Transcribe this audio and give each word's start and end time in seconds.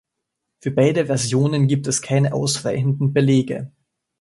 Für 0.61 0.71
beide 0.71 1.05
Versionen 1.05 1.67
gibt 1.67 1.85
es 1.85 2.01
keine 2.01 2.33
ausreichenden 2.33 3.13
Belege. 3.13 3.71